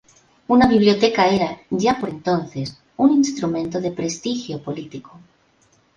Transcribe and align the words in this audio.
Una 0.53 0.67
biblioteca 0.67 1.27
era, 1.27 1.59
ya 1.69 1.99
por 1.99 2.09
entonces, 2.09 2.75
un 2.97 3.11
instrumento 3.11 3.79
de 3.79 3.91
prestigio 3.91 4.59
político. 4.63 5.19